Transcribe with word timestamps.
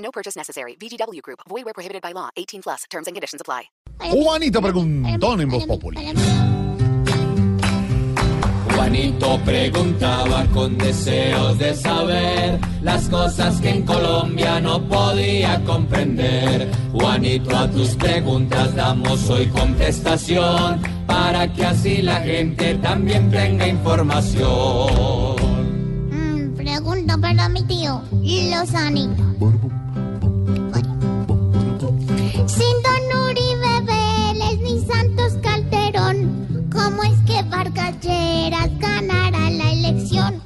No 0.00 0.10
purchase 0.10 0.36
necessary. 0.36 0.76
VGW 0.76 1.22
Group. 1.22 1.40
Void 1.48 1.64
where 1.64 1.74
prohibited 1.74 2.02
by 2.02 2.12
law. 2.12 2.30
18 2.36 2.62
plus. 2.62 2.84
Terms 2.90 3.06
and 3.06 3.14
conditions 3.14 3.40
apply. 3.40 3.70
Juanito 3.98 4.60
Preguntón 4.60 5.40
en 5.40 5.48
Voz 5.48 5.66
Populi. 5.66 5.98
Juanito 8.74 9.38
preguntaba 9.44 10.46
con 10.54 10.78
deseos 10.78 11.58
de 11.58 11.74
saber 11.74 12.58
las 12.80 13.08
cosas 13.10 13.60
que 13.60 13.68
en 13.68 13.82
Colombia 13.84 14.58
no 14.58 14.82
podía 14.88 15.62
comprender. 15.64 16.70
Juanito, 16.92 17.54
a 17.56 17.70
tus 17.70 17.90
preguntas 17.90 18.74
damos 18.74 19.28
hoy 19.28 19.48
contestación 19.48 20.80
para 21.06 21.52
que 21.52 21.66
así 21.66 22.00
la 22.00 22.22
gente 22.22 22.74
también 22.76 23.30
tenga 23.30 23.68
información. 23.68 25.36
Mm, 26.10 26.56
pregunta 26.56 27.18
para 27.18 27.50
mi 27.50 27.62
tío, 27.64 28.02
Lozani. 28.50 29.10
Sin 32.50 32.82
Don 32.82 33.22
Uribe 33.26 34.58
ni 34.60 34.80
Santos 34.80 35.34
Calderón, 35.40 36.68
¿cómo 36.72 37.04
es 37.04 37.18
que 37.24 37.48
Vargas 37.48 37.94
Lleras 38.00 38.70
ganará 38.78 39.50
la 39.50 39.72
elección? 39.72 40.42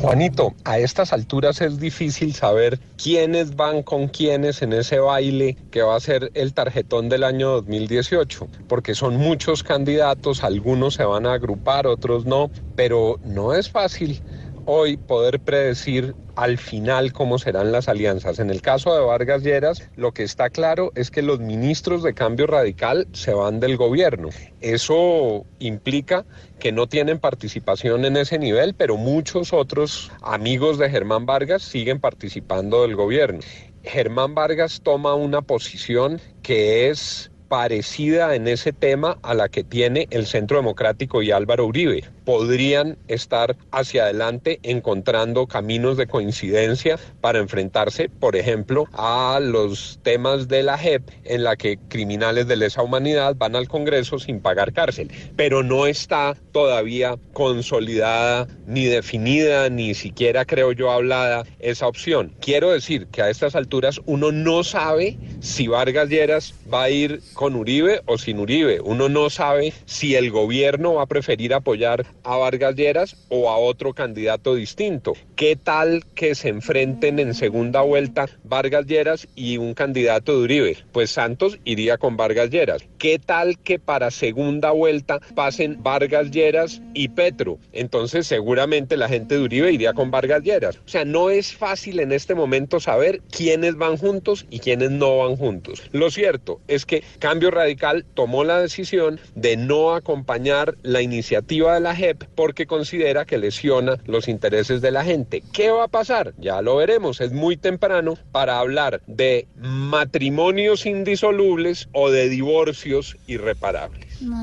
Juanito, 0.00 0.54
a 0.64 0.78
estas 0.78 1.12
alturas 1.12 1.60
es 1.60 1.78
difícil 1.78 2.34
saber 2.34 2.78
quiénes 3.02 3.54
van 3.56 3.82
con 3.82 4.08
quiénes 4.08 4.62
en 4.62 4.72
ese 4.72 4.98
baile 4.98 5.56
que 5.70 5.82
va 5.82 5.96
a 5.96 6.00
ser 6.00 6.30
el 6.34 6.54
tarjetón 6.54 7.08
del 7.10 7.24
año 7.24 7.50
2018, 7.50 8.48
porque 8.66 8.94
son 8.94 9.16
muchos 9.16 9.62
candidatos, 9.62 10.42
algunos 10.42 10.94
se 10.94 11.04
van 11.04 11.26
a 11.26 11.34
agrupar, 11.34 11.86
otros 11.86 12.24
no, 12.24 12.50
pero 12.76 13.18
no 13.24 13.54
es 13.54 13.70
fácil 13.70 14.22
hoy 14.66 14.96
poder 14.96 15.40
predecir 15.40 16.14
al 16.36 16.58
final 16.58 17.12
cómo 17.12 17.38
serán 17.38 17.72
las 17.72 17.88
alianzas. 17.88 18.38
En 18.38 18.50
el 18.50 18.60
caso 18.60 18.94
de 18.94 19.04
Vargas 19.04 19.42
Lleras, 19.42 19.88
lo 19.96 20.12
que 20.12 20.22
está 20.22 20.50
claro 20.50 20.92
es 20.94 21.10
que 21.10 21.22
los 21.22 21.40
ministros 21.40 22.02
de 22.02 22.14
cambio 22.14 22.46
radical 22.46 23.06
se 23.12 23.32
van 23.32 23.60
del 23.60 23.76
gobierno. 23.76 24.30
Eso 24.60 25.44
implica 25.58 26.24
que 26.58 26.72
no 26.72 26.86
tienen 26.86 27.18
participación 27.18 28.04
en 28.04 28.16
ese 28.16 28.38
nivel, 28.38 28.74
pero 28.74 28.96
muchos 28.96 29.52
otros 29.52 30.10
amigos 30.22 30.78
de 30.78 30.90
Germán 30.90 31.26
Vargas 31.26 31.62
siguen 31.62 32.00
participando 32.00 32.82
del 32.82 32.96
gobierno. 32.96 33.40
Germán 33.82 34.34
Vargas 34.34 34.80
toma 34.82 35.14
una 35.14 35.42
posición 35.42 36.20
que 36.42 36.88
es 36.88 37.30
parecida 37.54 38.34
en 38.34 38.48
ese 38.48 38.72
tema 38.72 39.16
a 39.22 39.32
la 39.32 39.48
que 39.48 39.62
tiene 39.62 40.08
el 40.10 40.26
Centro 40.26 40.56
Democrático 40.56 41.22
y 41.22 41.30
Álvaro 41.30 41.66
Uribe. 41.66 42.02
Podrían 42.24 42.98
estar 43.06 43.56
hacia 43.70 44.04
adelante 44.04 44.58
encontrando 44.64 45.46
caminos 45.46 45.96
de 45.96 46.08
coincidencia 46.08 46.98
para 47.20 47.38
enfrentarse, 47.38 48.08
por 48.08 48.34
ejemplo, 48.34 48.88
a 48.92 49.38
los 49.40 50.00
temas 50.02 50.48
de 50.48 50.64
la 50.64 50.76
JEP 50.78 51.08
en 51.22 51.44
la 51.44 51.54
que 51.54 51.78
criminales 51.88 52.48
de 52.48 52.56
lesa 52.56 52.82
humanidad 52.82 53.36
van 53.36 53.54
al 53.54 53.68
Congreso 53.68 54.18
sin 54.18 54.40
pagar 54.40 54.72
cárcel. 54.72 55.12
Pero 55.36 55.62
no 55.62 55.86
está 55.86 56.34
todavía 56.50 57.14
consolidada, 57.34 58.48
ni 58.66 58.86
definida, 58.86 59.68
ni 59.68 59.94
siquiera 59.94 60.44
creo 60.44 60.72
yo 60.72 60.90
hablada 60.90 61.44
esa 61.60 61.86
opción. 61.86 62.34
Quiero 62.40 62.72
decir 62.72 63.06
que 63.08 63.22
a 63.22 63.30
estas 63.30 63.54
alturas 63.54 64.00
uno 64.06 64.32
no 64.32 64.64
sabe 64.64 65.18
si 65.38 65.68
Vargas 65.68 66.08
Lleras 66.08 66.52
va 66.72 66.84
a 66.84 66.90
ir 66.90 67.20
con 67.34 67.43
Uribe 67.52 68.00
o 68.06 68.16
sin 68.16 68.38
Uribe. 68.38 68.80
Uno 68.80 69.08
no 69.08 69.28
sabe 69.28 69.72
si 69.84 70.14
el 70.14 70.30
gobierno 70.30 70.94
va 70.94 71.02
a 71.02 71.06
preferir 71.06 71.52
apoyar 71.52 72.06
a 72.22 72.36
Vargas 72.36 72.74
Lleras 72.74 73.16
o 73.28 73.50
a 73.50 73.58
otro 73.58 73.92
candidato 73.92 74.54
distinto. 74.54 75.12
¿Qué 75.36 75.56
tal 75.56 76.04
que 76.14 76.34
se 76.34 76.48
enfrenten 76.48 77.18
en 77.18 77.34
segunda 77.34 77.82
vuelta 77.82 78.28
Vargas 78.44 78.86
Lleras 78.86 79.28
y 79.34 79.58
un 79.58 79.74
candidato 79.74 80.32
de 80.32 80.44
Uribe? 80.44 80.78
Pues 80.92 81.10
Santos 81.10 81.58
iría 81.64 81.98
con 81.98 82.16
Vargas 82.16 82.50
Lleras. 82.50 82.82
¿Qué 82.98 83.18
tal 83.18 83.58
que 83.58 83.78
para 83.78 84.10
segunda 84.10 84.70
vuelta 84.70 85.20
pasen 85.34 85.82
Vargas 85.82 86.30
Lleras 86.30 86.80
y 86.94 87.08
Petro? 87.08 87.58
Entonces 87.72 88.26
seguramente 88.26 88.96
la 88.96 89.08
gente 89.08 89.36
de 89.36 89.42
Uribe 89.42 89.72
iría 89.72 89.92
con 89.92 90.10
Vargas 90.10 90.42
Lleras. 90.42 90.76
O 90.76 90.88
sea, 90.88 91.04
no 91.04 91.30
es 91.30 91.52
fácil 91.52 92.00
en 92.00 92.12
este 92.12 92.34
momento 92.34 92.80
saber 92.80 93.20
quiénes 93.30 93.76
van 93.76 93.96
juntos 93.96 94.46
y 94.50 94.60
quiénes 94.60 94.90
no 94.90 95.18
van 95.18 95.36
juntos. 95.36 95.82
Lo 95.92 96.10
cierto 96.10 96.60
es 96.68 96.86
que 96.86 97.02
Cambio 97.24 97.50
Radical 97.50 98.04
tomó 98.12 98.44
la 98.44 98.60
decisión 98.60 99.18
de 99.34 99.56
no 99.56 99.94
acompañar 99.94 100.76
la 100.82 101.00
iniciativa 101.00 101.72
de 101.72 101.80
la 101.80 101.96
JEP 101.96 102.24
porque 102.34 102.66
considera 102.66 103.24
que 103.24 103.38
lesiona 103.38 103.96
los 104.04 104.28
intereses 104.28 104.82
de 104.82 104.90
la 104.90 105.04
gente. 105.04 105.42
¿Qué 105.50 105.70
va 105.70 105.84
a 105.84 105.88
pasar? 105.88 106.34
Ya 106.36 106.60
lo 106.60 106.76
veremos. 106.76 107.22
Es 107.22 107.32
muy 107.32 107.56
temprano 107.56 108.18
para 108.30 108.58
hablar 108.58 109.00
de 109.06 109.48
matrimonios 109.56 110.84
indisolubles 110.84 111.88
o 111.92 112.10
de 112.10 112.28
divorcios 112.28 113.16
irreparables. 113.26 114.20
No 114.20 114.42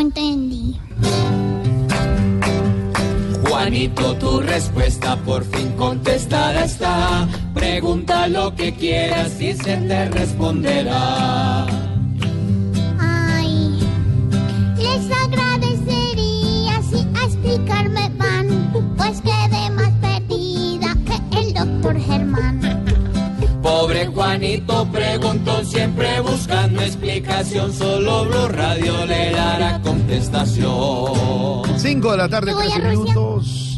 entendí. 0.00 0.80
Juanito, 3.56 4.14
tu 4.16 4.40
respuesta 4.40 5.16
por 5.24 5.42
fin 5.42 5.72
contestada 5.78 6.66
está. 6.66 7.26
Pregunta 7.54 8.28
lo 8.28 8.54
que 8.54 8.74
quieras 8.74 9.40
y 9.40 9.54
se 9.54 9.78
te 9.78 10.10
responderá. 10.10 11.95
Juanito 24.04 24.86
preguntó 24.92 25.64
siempre 25.64 26.20
buscando 26.20 26.82
explicación, 26.82 27.72
solo 27.72 28.24
Blue 28.26 28.48
Radio 28.48 29.06
le 29.06 29.30
dará 29.30 29.80
contestación. 29.80 31.62
5 31.78 32.10
de 32.10 32.16
la 32.18 32.28
tarde, 32.28 32.50
Yo 32.50 32.56
voy 32.58 32.66
a 32.66 32.74
13 32.74 32.80
Rusia. 32.80 33.00
minutos. 33.14 33.75